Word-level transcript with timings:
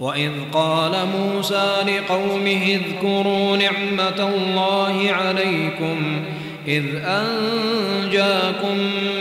وإذ 0.00 0.32
قال 0.52 0.92
موسى 1.16 1.76
لقومه 1.86 2.80
اذكروا 2.80 3.56
نعمة 3.56 4.28
الله 4.34 5.10
عليكم 5.10 6.24
إذ 6.68 6.84
أنجاكم 7.04 8.76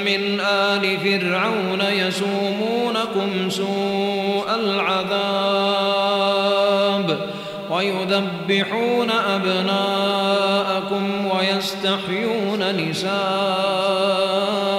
من 0.06 0.40
آل 0.40 0.98
فرعون 0.98 1.82
يسومونكم 1.82 3.50
سوء 3.50 4.56
العذاب 4.56 5.96
ويذبحون 7.72 9.12
أبناءكم 9.12 11.04
ويستحيون 11.26 12.90
نساءكم 12.90 14.75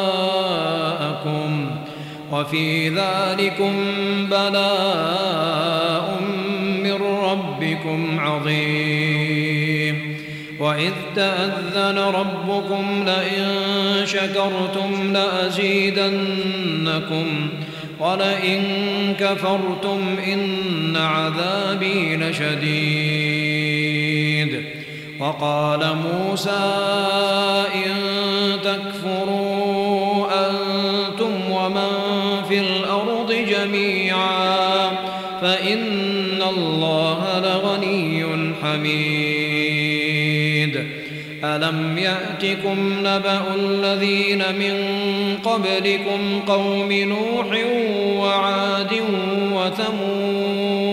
وفي 2.32 2.88
ذلكم 2.88 3.74
بلاء 4.30 6.20
من 6.82 6.98
ربكم 7.02 8.20
عظيم. 8.20 10.16
وإذ 10.60 10.92
تأذن 11.16 11.98
ربكم 11.98 13.04
لئن 13.06 13.46
شكرتم 14.04 15.12
لأزيدنكم 15.12 16.28
ولئن 18.00 18.62
كفرتم 19.20 20.16
إن 20.26 20.96
عذابي 20.96 22.16
لشديد. 22.16 23.56
وقال 25.20 25.96
موسى 25.96 26.74
إن 27.74 27.92
تكفروا 28.64 30.26
أنتم 30.46 31.50
ومن 31.50 32.05
فإن 35.56 36.42
الله 36.42 37.40
لغني 37.40 38.26
حميد 38.62 40.16
ألم 41.44 41.98
يأتكم 41.98 42.92
نبأ 43.00 43.42
الذين 43.54 44.38
من 44.38 44.76
قبلكم 45.44 46.40
قوم 46.46 46.92
نوح 46.92 47.46
وعاد 48.18 49.02
وثمود 49.52 50.86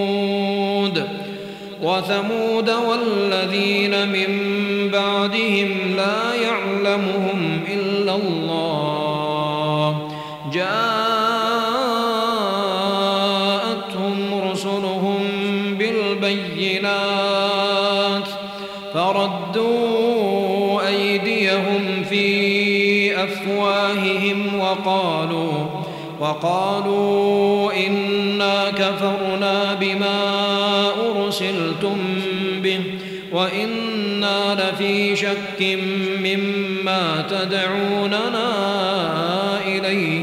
وثمود 1.82 2.70
والذين 2.70 4.10
من 4.10 4.28
بعدهم 4.94 5.96
لا 5.98 6.34
يعلمهم 6.44 7.60
إلا 7.74 8.16
الله 8.16 8.43
أيديهم 20.88 22.06
في 22.10 23.24
أفواههم 23.24 24.60
وقالوا 24.60 25.66
وقالوا 26.20 27.74
إنا 27.88 28.72
كفرنا 28.72 29.74
بما 29.74 30.22
أرسلتم 31.16 31.98
به 32.64 32.82
وإنا 33.32 34.56
لفي 34.56 35.16
شك 35.16 35.80
مما 36.24 37.26
تدعوننا 37.30 38.50
إليه. 39.68 40.23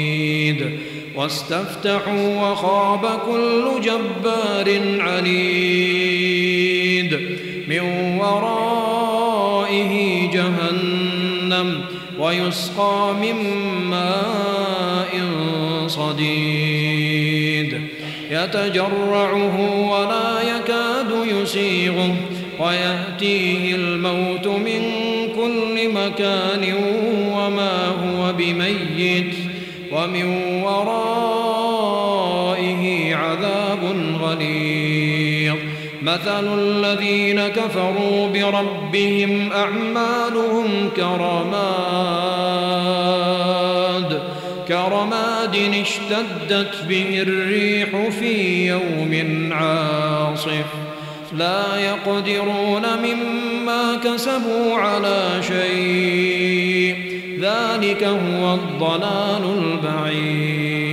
واستفتحوا 1.15 2.51
وخاب 2.51 3.19
كل 3.25 3.65
جبار 3.81 4.79
عنيد. 4.99 6.67
من 7.67 7.81
ورائه 8.19 9.93
جهنم 10.31 11.81
ويسقى 12.19 13.13
من 13.21 13.35
ماء 13.89 15.21
صديد. 15.87 17.81
يتجرعه 18.31 19.57
ولا 19.91 20.41
يكاد 20.41 21.11
يسيغه. 21.41 22.15
ويأتيه 22.59 23.75
الموت 23.75 24.47
من 24.47 24.81
كل 25.35 25.89
مكان 25.89 26.73
وما 27.33 27.85
هو 27.87 28.33
بميت 28.33 29.35
ومن 29.91 30.25
ورائه 30.63 32.05
عذاب 33.15 33.79
غليظ. 34.21 35.55
مثل 36.01 36.59
الذين 36.59 37.47
كفروا 37.47 38.27
بربهم 38.27 39.51
أعمالهم 39.51 40.89
كرماد 40.95 42.17
كرماد 44.67 45.55
اشتدت 45.55 46.85
به 46.89 47.21
الريح 47.21 48.09
في 48.19 48.67
يوم 48.67 49.49
عاصف. 49.53 50.86
لا 51.33 51.79
يقدرون 51.79 52.83
مما 53.03 53.95
كسبوا 54.03 54.75
على 54.75 55.43
شيء. 55.47 57.17
ذلك 57.41 58.03
هو 58.03 58.53
الضلال 58.53 59.43
البعيد. 59.59 60.87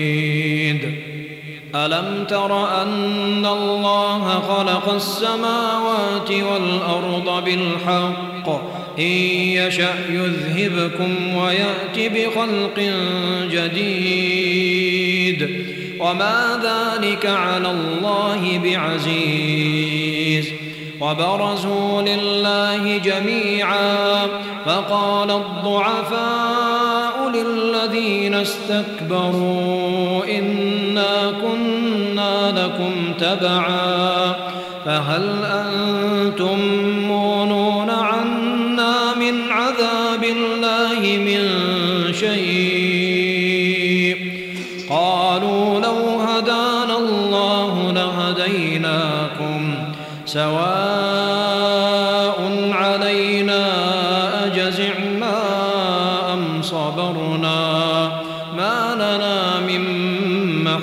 ألم 1.75 2.25
تر 2.29 2.83
أن 2.83 3.47
الله 3.47 4.29
خلق 4.29 4.95
السماوات 4.95 6.31
والأرض 6.31 7.45
بالحق؟ 7.45 8.49
إن 8.99 9.03
يشأ 9.03 9.95
يذهبكم 10.11 11.37
ويأت 11.37 11.99
بخلق 11.99 12.91
جديد. 13.51 15.41
وما 16.01 16.61
ذلك 16.63 17.27
على 17.27 17.71
الله 17.71 18.61
بعزيز. 18.65 20.49
وبرزوا 21.01 22.03
لله 22.03 22.99
جميعا. 22.99 24.27
فقال 24.67 25.31
الضعفاء 25.31 27.33
للذين 27.35 28.35
استكبروا 28.35 30.25
إنا 30.39 31.33
كنا 31.43 32.51
لكم 32.51 33.13
تبعا. 33.19 34.35
فهل 34.85 35.45
أنتم 35.45 36.59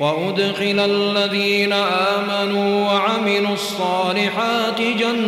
وأدخل 0.00 0.78
الذين 0.80 1.72
آمنوا 1.72 2.84
وعملوا 2.86 3.54
الصالحات 3.54 4.80
جنات 4.80 5.20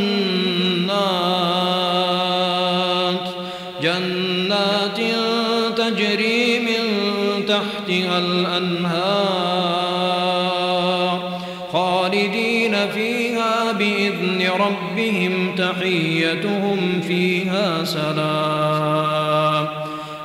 جنات 3.83 5.01
تجري 5.77 6.59
من 6.59 6.85
تحتها 7.47 8.19
الأنهار 8.19 9.63
خالدين 11.73 12.91
فيها 12.95 13.73
بإذن 13.73 14.51
ربهم 14.59 15.55
تحيتهم 15.57 17.01
فيها 17.01 17.85
سلام. 17.85 18.42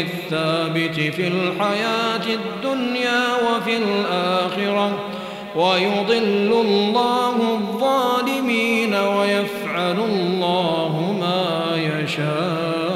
الثابت 0.00 0.94
في 0.94 1.28
الحياة 1.28 2.26
الدنيا 2.26 3.22
وفي 3.34 3.76
الآخرة. 3.76 4.98
ويضل 5.56 6.52
الله 6.66 7.36
الظالمين 7.52 8.94
ويفعل 8.94 9.98
الله 9.98 11.16
ما 11.20 11.76
يشاء. 11.76 12.94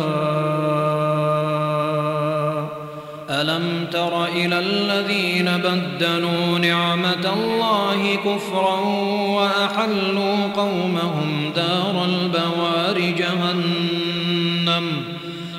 ألم 3.30 3.86
تر 3.92 4.24
إلى 4.24 4.58
الذين 4.58 5.44
بدلوا 5.56 6.58
نعمة 6.58 7.32
الله 7.32 8.14
كفرا 8.14 8.80
وأحلوا 9.36 10.36
قومهم 10.56 11.52
دار 11.56 12.04
البوار 12.04 12.57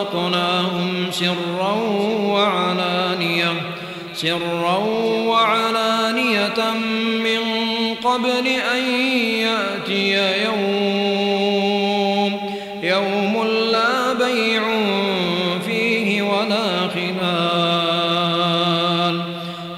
رزقناهم 0.00 1.10
سرا 1.10 1.72
وعلانية 2.24 3.52
سرا 4.14 4.76
وعلانية 5.26 6.74
من 7.24 7.40
قبل 8.04 8.46
أن 8.46 8.84
يأتي 9.40 10.44
يوم 10.44 11.70
يوم 12.82 13.46
لا 13.72 14.12
بيع 14.12 14.62
فيه 15.66 16.22
ولا 16.22 16.88
خلال. 16.94 18.00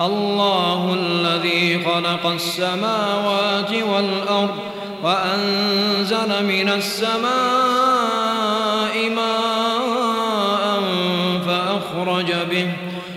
الله 0.00 0.94
الذي 0.94 1.84
خلق 1.84 2.26
السماوات 2.26 3.70
والأرض 3.72 4.56
وأنزل 5.02 6.44
من 6.44 6.68
السماء 6.68 7.71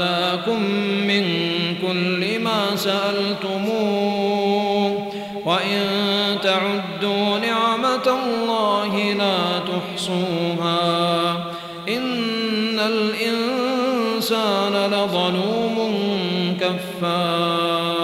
وآتاكم 0.00 0.62
من 1.06 1.24
كل 1.82 2.38
ما 2.38 2.76
سألتموه. 2.76 4.12
وإن 5.44 5.86
تعدوا 6.42 7.38
نعمة 7.38 8.06
الله 8.06 9.12
لا 9.12 9.58
تحصوها. 9.58 11.32
إن 11.88 12.80
الإنسان 12.80 14.72
لظلوم 14.72 16.00
كفار. 16.60 18.00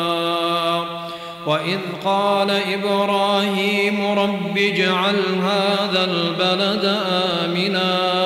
وإذ 1.47 1.79
قال 2.05 2.50
إبراهيم 2.50 4.19
رب 4.19 4.59
اجعل 4.59 5.17
هذا 5.43 6.05
البلد 6.05 6.99
آمناً. 7.45 8.25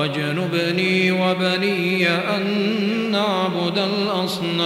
واجنبني 0.00 1.10
وبني 1.10 2.08
أن 2.08 2.44
نعبد 3.10 3.78
الأصنام. 3.78 4.56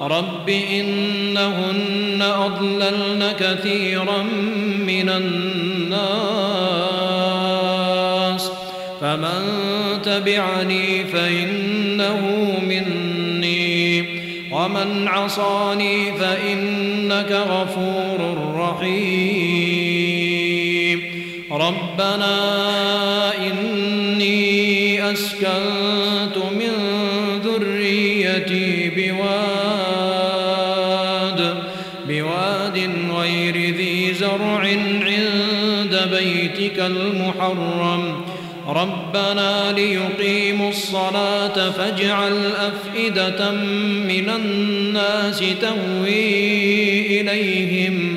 رب 0.00 0.48
إنهن 0.48 2.22
أضللن 2.22 3.32
كثيرا 3.40 4.22
من 4.86 5.08
الناس. 5.08 6.00
فمن 9.00 9.42
تبعني 10.02 11.04
فإنه 11.04 12.20
مني. 12.62 14.02
ومن 14.52 15.08
عصاني 15.08 16.12
فإنك 16.12 17.32
غفور 17.32 18.52
رحيم. 18.56 19.85
ربنا 21.56 22.36
إني 23.38 25.12
أسكنت 25.12 26.36
من 26.36 26.72
ذريتي 27.44 28.88
بواد 28.96 29.36
بواد 32.08 32.90
غير 33.10 33.56
ذي 33.74 34.14
زرع 34.14 34.60
عند 34.60 36.08
بيتك 36.10 36.78
المحرم. 36.78 38.24
ربنا 38.68 39.72
ليقيموا 39.72 40.70
الصلاة 40.70 41.70
فاجعل 41.70 42.46
أفئدة 42.46 43.50
من 44.10 44.30
الناس 44.30 45.42
تهوي 45.60 47.20
إليهم. 47.20 48.16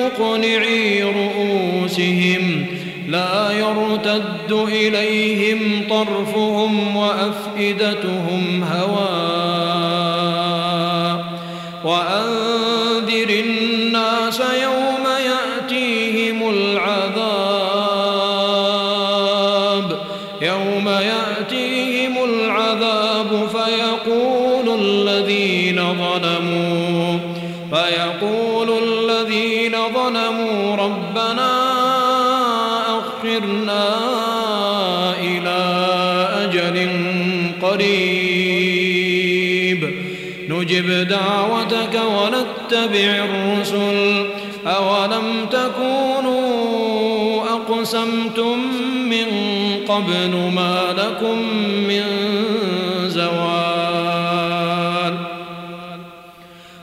مقنعي 0.00 1.02
رؤوسهم 1.02 2.66
لا 3.08 3.50
يرتد 3.52 4.52
إليهم 4.52 5.82
طرفهم 5.90 6.96
وأفئدتهم 6.96 8.64
هواء 8.64 10.00
وأنذر 11.84 12.29
نجب 40.70 41.08
دعوتك 41.08 41.94
ونتبع 41.94 43.24
الرسل. 43.24 44.26
أولم 44.66 45.46
تكونوا 45.50 47.42
أقسمتم 47.44 48.58
من 49.08 49.26
قبل 49.88 50.52
ما 50.54 50.94
لكم 50.98 51.38
من 51.88 52.04
زوال 53.08 54.50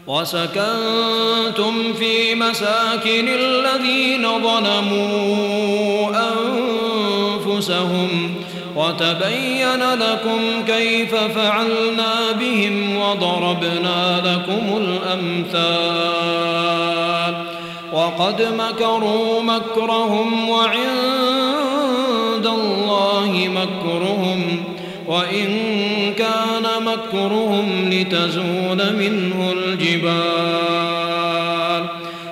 وسكنتم 0.07 1.93
في 1.93 2.35
مساكن 2.35 3.27
الذين 3.27 4.27
ظلموا 4.43 6.09
أنفسهم 7.47 8.35
وتبين 8.77 9.93
لكم 9.93 10.65
كيف 10.67 11.15
فعلنا 11.15 12.31
بهم 12.39 12.97
وضربنا 12.97 14.21
لكم 14.25 14.77
الأمثال 14.77 16.27
وقد 17.93 18.41
مكروا 18.41 19.41
مكرهم 19.41 20.49
وعند 20.49 20.77
الله 22.45 23.49
مكرهم 23.53 24.63
وإن 25.07 25.47
كان 26.17 26.63
مكرهم 26.85 27.89
لتزول 27.89 28.95
منه 28.95 29.51
الجبال 29.51 30.56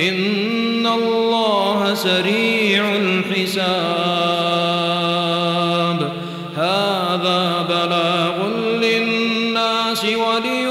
إن 0.00 0.86
الله 0.86 1.94
سريع 1.94 2.96
الحساب. 2.96 3.74
هذا 6.56 7.66
بلاغ 7.68 8.48
للناس 8.82 10.04
ولينذروا 10.04 10.70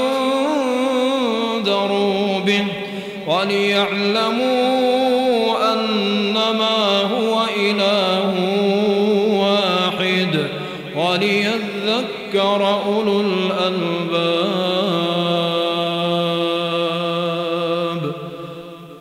به 2.40 2.64
وليعلموا 3.26 4.53